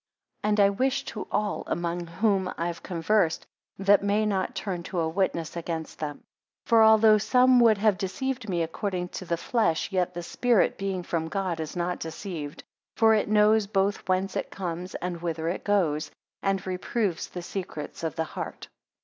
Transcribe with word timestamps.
10 0.41 0.49
And 0.49 0.59
I 0.59 0.71
wish 0.71 1.05
to 1.05 1.27
all, 1.31 1.63
among 1.67 2.07
whom 2.07 2.51
I 2.57 2.65
have 2.65 2.81
conversed, 2.81 3.45
that 3.77 4.01
may 4.03 4.25
not 4.25 4.55
turn 4.55 4.81
to 4.85 4.99
a 4.99 5.07
witness 5.07 5.55
again 5.55 5.83
them. 5.99 6.23
11 6.23 6.23
For 6.65 6.81
although 6.81 7.19
some 7.19 7.59
would 7.59 7.77
have 7.77 7.99
deceived 7.99 8.49
me 8.49 8.63
according 8.63 9.09
to 9.09 9.25
the 9.25 9.37
flesh, 9.37 9.91
yet 9.91 10.15
the 10.15 10.23
spirit, 10.23 10.75
being 10.75 11.03
from 11.03 11.27
God, 11.27 11.59
is 11.59 11.75
not 11.75 11.99
deceived: 11.99 12.63
for 12.97 13.13
it 13.13 13.29
knows, 13.29 13.67
both 13.67 14.09
whence 14.09 14.35
it 14.35 14.49
comes 14.49 14.95
and 14.95 15.21
whither 15.21 15.47
it 15.49 15.63
goes, 15.63 16.09
and 16.41 16.65
reproves 16.65 17.27
the 17.27 17.43
secrets 17.43 18.03
of 18.03 18.15
the 18.15 18.23
heart. 18.23 18.69